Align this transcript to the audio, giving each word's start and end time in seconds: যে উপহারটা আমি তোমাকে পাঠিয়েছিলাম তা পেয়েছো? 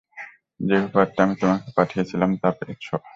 যে 0.59 0.75
উপহারটা 0.87 1.19
আমি 1.23 1.35
তোমাকে 1.41 1.69
পাঠিয়েছিলাম 1.77 2.29
তা 2.41 2.49
পেয়েছো? 2.57 2.95